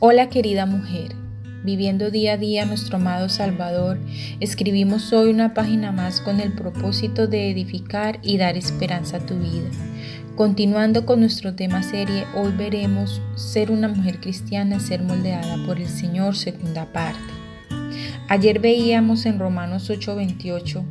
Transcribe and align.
Hola 0.00 0.28
querida 0.28 0.66
mujer, 0.66 1.14
viviendo 1.62 2.10
día 2.10 2.32
a 2.32 2.36
día 2.36 2.66
nuestro 2.66 2.96
amado 2.96 3.28
Salvador, 3.28 4.00
escribimos 4.40 5.12
hoy 5.12 5.30
una 5.30 5.54
página 5.54 5.92
más 5.92 6.20
con 6.20 6.40
el 6.40 6.52
propósito 6.52 7.28
de 7.28 7.48
edificar 7.48 8.18
y 8.20 8.36
dar 8.36 8.56
esperanza 8.56 9.18
a 9.18 9.26
tu 9.26 9.38
vida. 9.38 9.70
Continuando 10.34 11.06
con 11.06 11.20
nuestro 11.20 11.54
tema 11.54 11.84
serie, 11.84 12.26
hoy 12.34 12.50
veremos 12.50 13.22
ser 13.36 13.70
una 13.70 13.86
mujer 13.86 14.18
cristiana, 14.18 14.80
ser 14.80 15.00
moldeada 15.00 15.64
por 15.64 15.78
el 15.78 15.88
Señor, 15.88 16.36
segunda 16.36 16.92
parte. 16.92 17.32
Ayer 18.28 18.58
veíamos 18.58 19.26
en 19.26 19.38
Romanos 19.38 19.88
8:28 19.90 20.84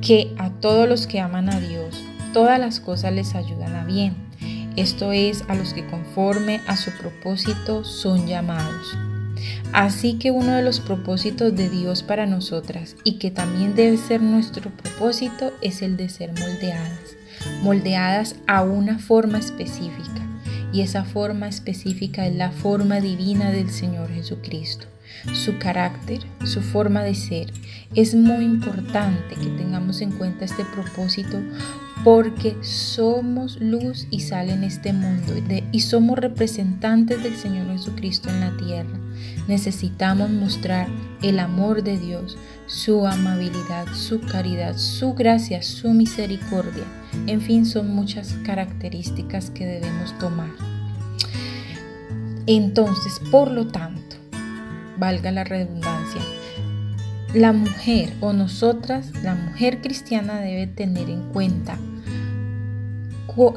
que 0.00 0.32
a 0.38 0.50
todos 0.50 0.88
los 0.88 1.08
que 1.08 1.18
aman 1.18 1.52
a 1.52 1.58
Dios, 1.58 2.00
todas 2.32 2.60
las 2.60 2.78
cosas 2.78 3.12
les 3.12 3.34
ayudan 3.34 3.74
a 3.74 3.84
bien 3.84 4.14
esto 4.76 5.12
es 5.12 5.44
a 5.48 5.54
los 5.54 5.74
que 5.74 5.86
conforme 5.86 6.60
a 6.66 6.76
su 6.76 6.90
propósito 6.92 7.84
son 7.84 8.26
llamados. 8.26 8.96
Así 9.72 10.14
que 10.14 10.30
uno 10.30 10.52
de 10.52 10.62
los 10.62 10.80
propósitos 10.80 11.54
de 11.54 11.68
Dios 11.68 12.02
para 12.02 12.26
nosotras 12.26 12.96
y 13.04 13.18
que 13.18 13.30
también 13.30 13.74
debe 13.74 13.96
ser 13.96 14.22
nuestro 14.22 14.70
propósito 14.70 15.52
es 15.60 15.82
el 15.82 15.96
de 15.96 16.08
ser 16.08 16.32
moldeadas, 16.38 17.16
moldeadas 17.62 18.36
a 18.46 18.62
una 18.62 18.98
forma 18.98 19.38
específica. 19.38 20.22
Y 20.72 20.80
esa 20.82 21.04
forma 21.04 21.48
específica 21.48 22.26
es 22.26 22.34
la 22.34 22.50
forma 22.50 23.00
divina 23.00 23.50
del 23.50 23.70
Señor 23.70 24.10
Jesucristo 24.12 24.86
su 25.32 25.58
carácter, 25.58 26.20
su 26.44 26.60
forma 26.60 27.02
de 27.02 27.14
ser. 27.14 27.52
Es 27.94 28.14
muy 28.14 28.44
importante 28.44 29.34
que 29.34 29.46
tengamos 29.56 30.00
en 30.00 30.12
cuenta 30.12 30.44
este 30.44 30.64
propósito 30.64 31.40
porque 32.04 32.54
somos 32.62 33.58
luz 33.62 34.06
y 34.10 34.20
sal 34.20 34.50
en 34.50 34.62
este 34.62 34.92
mundo 34.92 35.32
y 35.72 35.80
somos 35.80 36.18
representantes 36.18 37.22
del 37.22 37.34
Señor 37.34 37.66
Jesucristo 37.72 38.28
en 38.28 38.40
la 38.40 38.54
tierra. 38.58 39.00
Necesitamos 39.48 40.28
mostrar 40.28 40.86
el 41.22 41.38
amor 41.38 41.82
de 41.82 41.98
Dios, 41.98 42.36
su 42.66 43.06
amabilidad, 43.06 43.86
su 43.94 44.20
caridad, 44.20 44.76
su 44.76 45.14
gracia, 45.14 45.62
su 45.62 45.94
misericordia. 45.94 46.84
En 47.26 47.40
fin, 47.40 47.64
son 47.64 47.94
muchas 47.94 48.34
características 48.44 49.48
que 49.48 49.64
debemos 49.64 50.16
tomar. 50.18 50.50
Entonces, 52.46 53.18
por 53.30 53.50
lo 53.50 53.68
tanto, 53.68 54.16
valga 54.98 55.30
la 55.30 55.44
redundancia, 55.44 56.20
la 57.32 57.54
mujer 57.54 58.12
o 58.20 58.34
nosotras, 58.34 59.10
la 59.22 59.34
mujer 59.34 59.80
cristiana 59.80 60.40
debe 60.40 60.66
tener 60.66 61.08
en 61.08 61.22
cuenta 61.32 61.78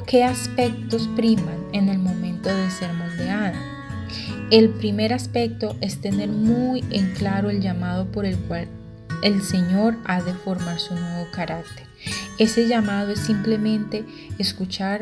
qué 0.06 0.24
aspectos 0.24 1.10
priman 1.16 1.68
en 1.74 1.90
el 1.90 2.00
momento 2.00 2.50
de 2.50 2.70
ser 2.72 2.94
moldeada. 2.94 3.60
El 4.52 4.70
primer 4.70 5.14
aspecto 5.14 5.76
es 5.82 6.00
tener 6.00 6.30
muy 6.30 6.84
en 6.92 7.14
claro 7.14 7.50
el 7.50 7.62
llamado 7.62 8.12
por 8.12 8.26
el 8.26 8.38
cual 8.38 8.68
el 9.24 9.42
Señor 9.42 9.98
ha 10.06 10.22
de 10.22 10.34
formar 10.34 10.80
su 10.80 10.96
nuevo 10.96 11.28
carácter. 11.32 11.86
Ese 12.40 12.68
llamado 12.68 13.12
es 13.12 13.20
simplemente 13.20 14.06
escuchar 14.38 15.02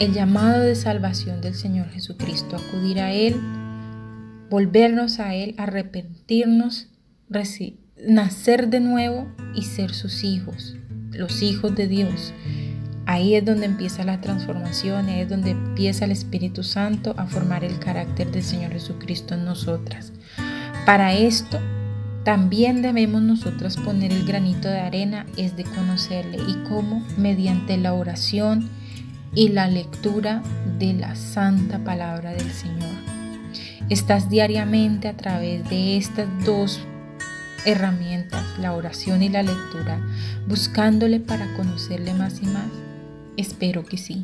el 0.00 0.12
llamado 0.12 0.60
de 0.60 0.74
salvación 0.74 1.40
del 1.40 1.54
Señor 1.54 1.88
Jesucristo, 1.90 2.56
acudir 2.56 3.00
a 3.00 3.12
Él 3.12 3.40
volvernos 4.50 5.20
a 5.20 5.34
Él, 5.34 5.54
arrepentirnos, 5.58 6.88
nacer 8.06 8.68
de 8.68 8.80
nuevo 8.80 9.28
y 9.54 9.62
ser 9.62 9.94
sus 9.94 10.24
hijos, 10.24 10.76
los 11.12 11.42
hijos 11.42 11.74
de 11.74 11.88
Dios. 11.88 12.32
Ahí 13.18 13.34
es 13.34 13.44
donde 13.44 13.66
empieza 13.66 14.04
la 14.04 14.20
transformación, 14.20 15.08
ahí 15.08 15.22
es 15.22 15.28
donde 15.28 15.50
empieza 15.50 16.04
el 16.04 16.12
Espíritu 16.12 16.62
Santo 16.62 17.16
a 17.18 17.26
formar 17.26 17.64
el 17.64 17.80
carácter 17.80 18.30
del 18.30 18.44
Señor 18.44 18.70
Jesucristo 18.70 19.34
en 19.34 19.44
nosotras. 19.44 20.12
Para 20.86 21.14
esto, 21.14 21.58
también 22.22 22.80
debemos 22.80 23.20
nosotras 23.20 23.76
poner 23.76 24.12
el 24.12 24.24
granito 24.24 24.68
de 24.68 24.78
arena, 24.78 25.26
es 25.36 25.56
de 25.56 25.64
conocerle 25.64 26.38
y 26.46 26.62
cómo 26.68 27.04
mediante 27.16 27.76
la 27.76 27.92
oración 27.92 28.70
y 29.34 29.48
la 29.48 29.66
lectura 29.66 30.40
de 30.78 30.92
la 30.92 31.16
santa 31.16 31.80
palabra 31.80 32.30
del 32.30 32.52
Señor. 32.52 32.94
Estás 33.88 34.30
diariamente 34.30 35.08
a 35.08 35.16
través 35.16 35.68
de 35.68 35.96
estas 35.96 36.28
dos 36.44 36.78
herramientas, 37.64 38.44
la 38.60 38.74
oración 38.74 39.24
y 39.24 39.28
la 39.28 39.42
lectura, 39.42 40.00
buscándole 40.46 41.18
para 41.18 41.52
conocerle 41.54 42.14
más 42.14 42.40
y 42.40 42.46
más. 42.46 42.87
Espero 43.38 43.86
que 43.86 43.96
sí. 43.96 44.22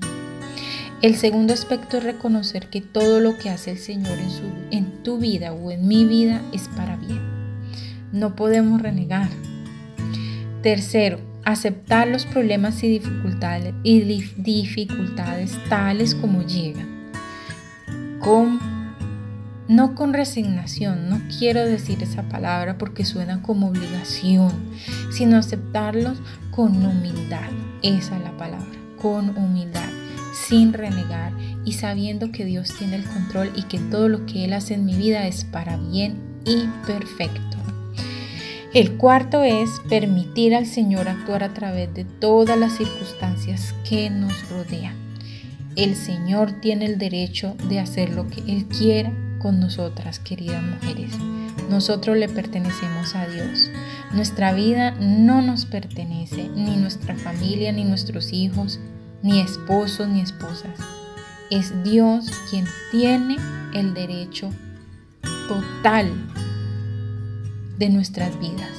El 1.00 1.16
segundo 1.16 1.54
aspecto 1.54 1.96
es 1.96 2.04
reconocer 2.04 2.68
que 2.68 2.82
todo 2.82 3.20
lo 3.20 3.38
que 3.38 3.48
hace 3.48 3.70
el 3.70 3.78
Señor 3.78 4.18
en, 4.18 4.30
su, 4.30 4.42
en 4.70 5.02
tu 5.02 5.18
vida 5.18 5.52
o 5.52 5.70
en 5.70 5.88
mi 5.88 6.04
vida 6.04 6.42
es 6.52 6.68
para 6.68 6.96
bien. 6.96 7.20
No 8.12 8.36
podemos 8.36 8.82
renegar. 8.82 9.30
Tercero, 10.62 11.18
aceptar 11.44 12.08
los 12.08 12.26
problemas 12.26 12.82
y 12.82 12.88
dificultades, 12.88 13.74
y 13.82 14.00
dificultades 14.02 15.58
tales 15.68 16.14
como 16.14 16.42
llegan. 16.42 17.10
Con 18.20 18.58
no 19.68 19.94
con 19.94 20.12
resignación, 20.12 21.08
no 21.08 21.20
quiero 21.38 21.64
decir 21.64 22.02
esa 22.02 22.22
palabra 22.24 22.76
porque 22.76 23.04
suena 23.04 23.40
como 23.40 23.68
obligación, 23.68 24.52
sino 25.10 25.38
aceptarlos 25.38 26.18
con 26.50 26.84
humildad. 26.84 27.50
Esa 27.82 28.16
es 28.16 28.22
la 28.22 28.36
palabra, 28.36 28.78
con 29.04 29.36
humildad, 29.36 29.90
sin 30.32 30.72
renegar 30.72 31.30
y 31.62 31.72
sabiendo 31.72 32.32
que 32.32 32.46
Dios 32.46 32.72
tiene 32.78 32.96
el 32.96 33.04
control 33.04 33.52
y 33.54 33.64
que 33.64 33.78
todo 33.78 34.08
lo 34.08 34.24
que 34.24 34.46
Él 34.46 34.54
hace 34.54 34.72
en 34.72 34.86
mi 34.86 34.96
vida 34.96 35.26
es 35.26 35.44
para 35.44 35.76
bien 35.76 36.16
y 36.46 36.64
perfecto. 36.86 37.58
El 38.72 38.92
cuarto 38.96 39.42
es 39.42 39.68
permitir 39.90 40.54
al 40.54 40.64
Señor 40.64 41.06
actuar 41.10 41.44
a 41.44 41.52
través 41.52 41.92
de 41.92 42.06
todas 42.06 42.58
las 42.58 42.78
circunstancias 42.78 43.74
que 43.86 44.08
nos 44.08 44.48
rodean. 44.48 44.96
El 45.76 45.96
Señor 45.96 46.62
tiene 46.62 46.86
el 46.86 46.96
derecho 46.96 47.56
de 47.68 47.80
hacer 47.80 48.08
lo 48.08 48.26
que 48.28 48.40
Él 48.50 48.64
quiera 48.68 49.12
con 49.38 49.60
nosotras, 49.60 50.18
queridas 50.18 50.62
mujeres. 50.62 51.12
Nosotros 51.68 52.16
le 52.16 52.30
pertenecemos 52.30 53.14
a 53.14 53.26
Dios. 53.26 53.70
Nuestra 54.14 54.54
vida 54.54 54.92
no 54.92 55.42
nos 55.42 55.66
pertenece, 55.66 56.48
ni 56.48 56.76
nuestra 56.76 57.14
familia, 57.16 57.70
ni 57.70 57.84
nuestros 57.84 58.32
hijos, 58.32 58.80
ni 59.24 59.40
esposos, 59.40 60.06
ni 60.06 60.20
esposas. 60.20 60.78
Es 61.50 61.82
Dios 61.82 62.30
quien 62.50 62.66
tiene 62.92 63.38
el 63.72 63.94
derecho 63.94 64.50
total 65.48 66.12
de 67.78 67.88
nuestras 67.88 68.38
vidas. 68.38 68.70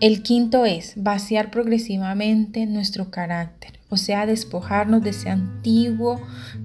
El 0.00 0.22
quinto 0.22 0.64
es 0.64 0.94
vaciar 0.96 1.50
progresivamente 1.50 2.64
nuestro 2.66 3.10
carácter, 3.10 3.78
o 3.90 3.96
sea, 3.96 4.26
despojarnos 4.26 5.02
de 5.02 5.10
ese 5.10 5.28
antiguo 5.28 6.20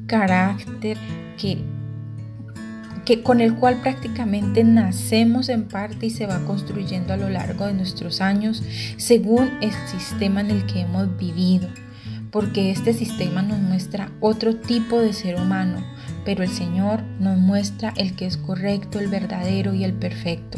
carácter 0.07 0.97
que 1.37 1.63
que 3.05 3.21
con 3.21 3.41
el 3.41 3.55
cual 3.55 3.81
prácticamente 3.81 4.63
nacemos 4.63 5.49
en 5.49 5.67
parte 5.67 6.05
y 6.05 6.09
se 6.09 6.25
va 6.25 6.45
construyendo 6.45 7.11
a 7.11 7.17
lo 7.17 7.29
largo 7.29 7.65
de 7.65 7.73
nuestros 7.73 8.21
años 8.21 8.63
según 8.95 9.51
el 9.61 9.73
sistema 9.87 10.39
en 10.39 10.51
el 10.51 10.65
que 10.65 10.81
hemos 10.81 11.17
vivido, 11.17 11.67
porque 12.33 12.71
este 12.71 12.93
sistema 12.93 13.43
nos 13.43 13.59
muestra 13.59 14.11
otro 14.19 14.55
tipo 14.55 14.99
de 14.99 15.13
ser 15.13 15.35
humano, 15.35 15.85
pero 16.25 16.43
el 16.43 16.49
Señor 16.49 17.03
nos 17.19 17.37
muestra 17.37 17.93
el 17.95 18.15
que 18.15 18.25
es 18.25 18.37
correcto, 18.37 18.99
el 18.99 19.07
verdadero 19.07 19.75
y 19.75 19.83
el 19.83 19.93
perfecto. 19.93 20.57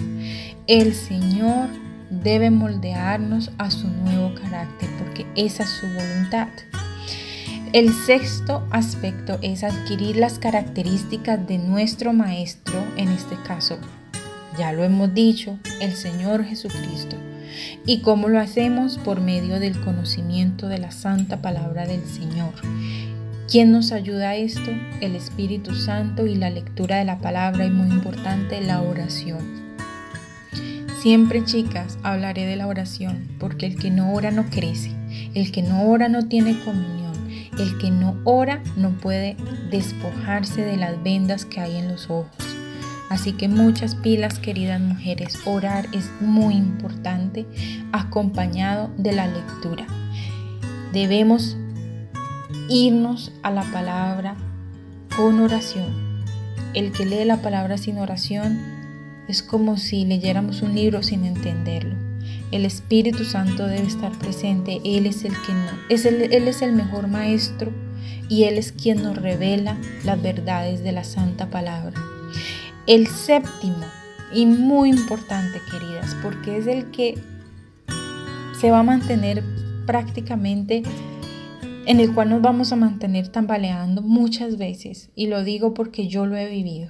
El 0.67 0.95
Señor 0.95 1.67
debe 2.09 2.49
moldearnos 2.49 3.51
a 3.57 3.71
su 3.71 3.89
nuevo 3.89 4.33
carácter, 4.35 4.89
porque 4.97 5.27
esa 5.35 5.63
es 5.63 5.69
su 5.69 5.85
voluntad. 5.87 6.47
El 7.73 7.91
sexto 7.91 8.65
aspecto 8.71 9.37
es 9.41 9.65
adquirir 9.65 10.15
las 10.15 10.39
características 10.39 11.45
de 11.45 11.57
nuestro 11.57 12.13
Maestro, 12.13 12.81
en 12.95 13.09
este 13.09 13.35
caso, 13.45 13.77
ya 14.57 14.71
lo 14.71 14.85
hemos 14.85 15.13
dicho, 15.13 15.59
el 15.81 15.93
Señor 15.93 16.45
Jesucristo. 16.45 17.17
¿Y 17.85 17.99
cómo 17.99 18.29
lo 18.29 18.39
hacemos? 18.39 18.97
Por 18.97 19.21
medio 19.21 19.59
del 19.59 19.79
conocimiento 19.79 20.67
de 20.67 20.77
la 20.77 20.91
santa 20.91 21.41
palabra 21.41 21.85
del 21.85 22.05
Señor. 22.05 22.53
¿Quién 23.49 23.71
nos 23.71 23.91
ayuda 23.91 24.29
a 24.29 24.35
esto? 24.35 24.71
El 25.01 25.15
Espíritu 25.15 25.75
Santo 25.75 26.25
y 26.25 26.35
la 26.35 26.49
lectura 26.49 26.97
de 26.97 27.05
la 27.05 27.19
palabra 27.19 27.65
y 27.65 27.69
muy 27.69 27.89
importante, 27.89 28.61
la 28.61 28.81
oración. 28.81 29.65
Siempre, 31.01 31.43
chicas, 31.43 31.99
hablaré 32.01 32.45
de 32.45 32.55
la 32.55 32.67
oración, 32.67 33.27
porque 33.39 33.67
el 33.67 33.77
que 33.77 33.91
no 33.91 34.13
ora 34.13 34.31
no 34.31 34.49
crece, 34.49 34.91
el 35.35 35.51
que 35.51 35.61
no 35.61 35.87
ora 35.87 36.09
no 36.09 36.27
tiene 36.27 36.59
comunión 36.65 37.05
el 37.59 37.77
que 37.77 37.91
no 37.91 38.17
ora 38.23 38.61
no 38.75 38.91
puede 38.91 39.37
despojarse 39.69 40.61
de 40.61 40.77
las 40.77 41.01
vendas 41.03 41.45
que 41.45 41.61
hay 41.61 41.77
en 41.77 41.87
los 41.87 42.09
ojos. 42.09 42.54
Así 43.09 43.33
que 43.33 43.47
muchas 43.47 43.95
pilas, 43.95 44.39
queridas 44.39 44.81
mujeres, 44.81 45.39
orar 45.45 45.87
es 45.91 46.09
muy 46.21 46.55
importante 46.55 47.45
acompañado 47.91 48.89
de 48.97 49.13
la 49.13 49.27
lectura. 49.27 49.85
Debemos 50.91 51.57
irnos 52.69 53.31
a 53.43 53.51
la 53.51 53.63
palabra 53.63 54.35
con 55.15 55.39
oración 55.39 56.23
El 56.73 56.91
que 56.91 57.05
lee 57.05 57.25
la 57.25 57.41
palabra 57.41 57.77
sin 57.77 57.99
oración 57.99 58.59
es 59.27 59.43
como 59.43 59.77
si 59.77 60.05
leyéramos 60.05 60.61
un 60.61 60.75
libro 60.75 61.03
sin 61.03 61.25
entenderlo. 61.25 61.95
El 62.51 62.65
Espíritu 62.65 63.23
Santo 63.23 63.67
debe 63.67 63.87
estar 63.87 64.11
presente. 64.19 64.79
Él 64.83 65.07
es 65.07 65.25
el 65.25 65.33
que 65.33 65.53
no, 65.53 65.71
él 65.89 66.47
es 66.47 66.61
el 66.61 66.73
mejor 66.73 67.07
maestro 67.07 67.71
y 68.29 68.45
Él 68.45 68.57
es 68.57 68.71
quien 68.71 69.03
nos 69.03 69.17
revela 69.17 69.77
las 70.03 70.21
verdades 70.21 70.83
de 70.83 70.91
la 70.91 71.03
Santa 71.03 71.49
Palabra. 71.49 71.99
El 72.87 73.07
séptimo, 73.07 73.83
y 74.31 74.45
muy 74.45 74.89
importante, 74.89 75.59
queridas, 75.71 76.15
porque 76.21 76.57
es 76.57 76.67
el 76.67 76.91
que 76.91 77.19
se 78.59 78.69
va 78.69 78.79
a 78.79 78.83
mantener 78.83 79.43
prácticamente 79.87 80.83
en 81.87 81.99
el 81.99 82.13
cual 82.13 82.29
nos 82.29 82.43
vamos 82.43 82.71
a 82.71 82.75
mantener 82.75 83.29
tambaleando 83.29 84.03
muchas 84.03 84.57
veces, 84.57 85.09
y 85.15 85.27
lo 85.27 85.43
digo 85.43 85.73
porque 85.73 86.07
yo 86.07 86.27
lo 86.27 86.35
he 86.35 86.47
vivido. 86.47 86.89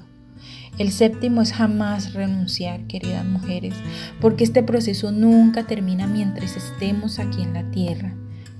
El 0.77 0.91
séptimo 0.91 1.41
es 1.41 1.53
jamás 1.53 2.13
renunciar, 2.13 2.87
queridas 2.87 3.25
mujeres, 3.25 3.73
porque 4.19 4.43
este 4.43 4.63
proceso 4.63 5.13
nunca 5.13 5.65
termina 5.65 6.07
mientras 6.07 6.57
estemos 6.57 7.19
aquí 7.19 7.41
en 7.41 7.53
la 7.53 7.71
tierra. 7.71 8.13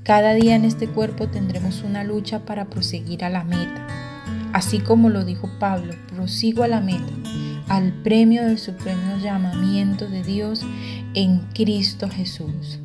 Cada 0.04 0.34
día 0.36 0.56
en 0.56 0.64
este 0.64 0.88
cuerpo 0.88 1.28
tendremos 1.28 1.84
una 1.84 2.06
lucha 2.06 2.46
para 2.46 2.70
proseguir 2.70 3.26
a 3.26 3.30
la 3.30 3.44
meta. 3.44 3.88
Así 4.54 4.80
como 4.80 5.10
lo 5.10 5.26
dijo 5.26 5.50
Pablo, 5.60 5.94
prosigo 6.08 6.64
a 6.64 6.70
la 6.70 6.80
meta, 6.80 7.12
al 7.68 7.92
premio 8.04 8.44
del 8.44 8.60
supremo 8.60 9.18
llamamiento 9.22 10.08
de 10.08 10.24
Dios 10.24 10.62
en 11.14 11.40
Cristo 11.54 12.10
Jesús. 12.10 12.80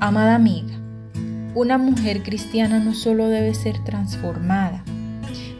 Amada 0.00 0.34
amiga, 0.34 0.74
una 1.54 1.76
mujer 1.78 2.22
cristiana 2.22 2.78
no 2.78 2.94
solo 2.94 3.28
debe 3.28 3.54
ser 3.54 3.82
transformada, 3.84 4.84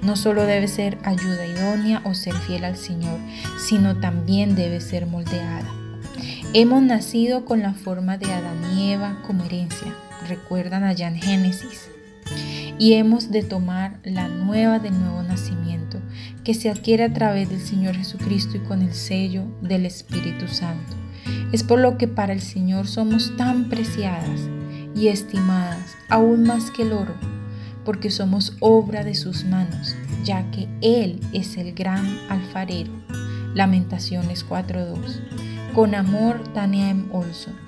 no 0.02 0.16
solo 0.16 0.44
debe 0.44 0.68
ser 0.68 0.98
ayuda 1.02 1.46
idónea 1.46 2.02
o 2.04 2.14
ser 2.14 2.34
fiel 2.34 2.64
al 2.64 2.76
Señor, 2.76 3.18
sino 3.66 3.96
también 3.96 4.54
debe 4.54 4.80
ser 4.80 5.06
moldeada. 5.06 5.68
Hemos 6.54 6.82
nacido 6.82 7.44
con 7.44 7.60
la 7.60 7.74
forma 7.74 8.16
de 8.16 8.32
Adán 8.32 8.78
y 8.78 8.92
Eva 8.92 9.22
como 9.26 9.44
herencia, 9.44 9.94
recuerdan 10.28 10.84
allá 10.84 11.08
en 11.08 11.16
Génesis, 11.16 11.90
y 12.78 12.94
hemos 12.94 13.30
de 13.30 13.42
tomar 13.42 13.98
la 14.04 14.28
nueva 14.28 14.78
del 14.78 14.98
nuevo 14.98 15.22
nacimiento 15.22 16.00
que 16.44 16.54
se 16.54 16.70
adquiere 16.70 17.04
a 17.04 17.12
través 17.12 17.48
del 17.50 17.60
Señor 17.60 17.96
Jesucristo 17.96 18.56
y 18.56 18.60
con 18.60 18.82
el 18.82 18.94
sello 18.94 19.44
del 19.60 19.86
Espíritu 19.86 20.48
Santo. 20.48 20.96
Es 21.52 21.62
por 21.62 21.80
lo 21.80 21.98
que 21.98 22.08
para 22.08 22.32
el 22.32 22.40
Señor 22.40 22.86
somos 22.86 23.36
tan 23.36 23.68
preciadas 23.68 24.40
y 24.94 25.08
estimadas 25.08 25.96
aún 26.08 26.44
más 26.44 26.70
que 26.70 26.82
el 26.82 26.92
oro, 26.92 27.14
porque 27.84 28.10
somos 28.10 28.56
obra 28.60 29.04
de 29.04 29.14
sus 29.14 29.44
manos, 29.44 29.96
ya 30.24 30.50
que 30.50 30.68
Él 30.80 31.20
es 31.32 31.56
el 31.56 31.74
gran 31.74 32.06
alfarero. 32.28 32.92
Lamentaciones 33.54 34.46
4.2. 34.46 35.74
Con 35.74 35.94
amor, 35.94 36.42
Tania 36.52 36.90
M. 36.90 37.06
Olson. 37.12 37.67